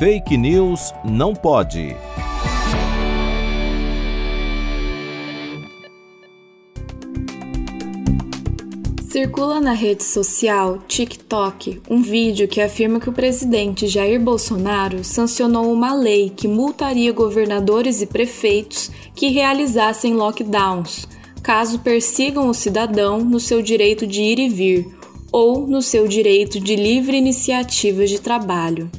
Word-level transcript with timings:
Fake 0.00 0.34
News 0.34 0.94
não 1.04 1.34
pode. 1.34 1.94
Circula 9.10 9.60
na 9.60 9.74
rede 9.74 10.02
social 10.02 10.78
TikTok 10.88 11.82
um 11.90 12.00
vídeo 12.00 12.48
que 12.48 12.62
afirma 12.62 12.98
que 12.98 13.10
o 13.10 13.12
presidente 13.12 13.86
Jair 13.88 14.18
Bolsonaro 14.18 15.04
sancionou 15.04 15.70
uma 15.70 15.92
lei 15.92 16.30
que 16.30 16.48
multaria 16.48 17.12
governadores 17.12 18.00
e 18.00 18.06
prefeitos 18.06 18.90
que 19.14 19.28
realizassem 19.28 20.14
lockdowns, 20.14 21.06
caso 21.42 21.78
persigam 21.80 22.48
o 22.48 22.54
cidadão 22.54 23.22
no 23.22 23.38
seu 23.38 23.60
direito 23.60 24.06
de 24.06 24.22
ir 24.22 24.38
e 24.38 24.48
vir 24.48 24.88
ou 25.30 25.66
no 25.66 25.82
seu 25.82 26.08
direito 26.08 26.58
de 26.58 26.74
livre 26.74 27.18
iniciativa 27.18 28.06
de 28.06 28.18
trabalho. 28.18 28.90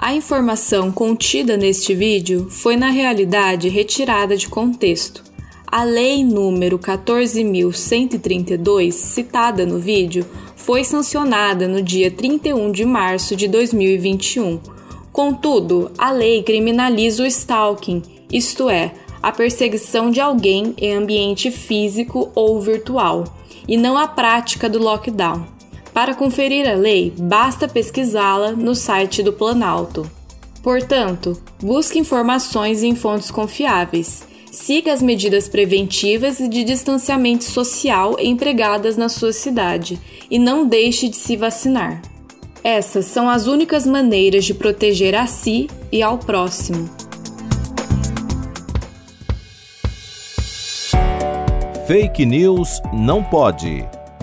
A 0.00 0.14
informação 0.14 0.92
contida 0.92 1.56
neste 1.56 1.92
vídeo 1.92 2.46
foi, 2.48 2.76
na 2.76 2.88
realidade, 2.88 3.68
retirada 3.68 4.36
de 4.36 4.48
contexto. 4.48 5.24
A 5.66 5.82
Lei 5.82 6.22
número 6.22 6.78
14.132, 6.78 8.92
citada 8.92 9.66
no 9.66 9.80
vídeo, 9.80 10.24
foi 10.54 10.84
sancionada 10.84 11.66
no 11.66 11.82
dia 11.82 12.12
31 12.12 12.70
de 12.70 12.84
março 12.84 13.34
de 13.34 13.48
2021. 13.48 14.60
Contudo, 15.10 15.90
a 15.98 16.12
lei 16.12 16.44
criminaliza 16.44 17.24
o 17.24 17.26
stalking, 17.26 18.00
isto 18.32 18.70
é, 18.70 18.94
a 19.20 19.32
perseguição 19.32 20.12
de 20.12 20.20
alguém 20.20 20.74
em 20.78 20.94
ambiente 20.94 21.50
físico 21.50 22.30
ou 22.36 22.60
virtual, 22.60 23.24
e 23.66 23.76
não 23.76 23.98
a 23.98 24.06
prática 24.06 24.70
do 24.70 24.78
lockdown. 24.78 25.57
Para 25.98 26.14
conferir 26.14 26.70
a 26.70 26.74
lei, 26.74 27.12
basta 27.18 27.66
pesquisá-la 27.66 28.52
no 28.52 28.72
site 28.72 29.20
do 29.20 29.32
Planalto. 29.32 30.08
Portanto, 30.62 31.36
busque 31.60 31.98
informações 31.98 32.84
em 32.84 32.94
fontes 32.94 33.32
confiáveis. 33.32 34.24
Siga 34.48 34.92
as 34.92 35.02
medidas 35.02 35.48
preventivas 35.48 36.38
e 36.38 36.46
de 36.46 36.62
distanciamento 36.62 37.42
social 37.42 38.14
empregadas 38.20 38.96
na 38.96 39.08
sua 39.08 39.32
cidade 39.32 39.98
e 40.30 40.38
não 40.38 40.68
deixe 40.68 41.08
de 41.08 41.16
se 41.16 41.36
vacinar. 41.36 42.00
Essas 42.62 43.06
são 43.06 43.28
as 43.28 43.48
únicas 43.48 43.84
maneiras 43.84 44.44
de 44.44 44.54
proteger 44.54 45.16
a 45.16 45.26
si 45.26 45.68
e 45.90 46.00
ao 46.00 46.16
próximo. 46.16 46.88
Fake 51.88 52.24
News 52.24 52.80
não 52.92 53.20
pode. 53.20 53.97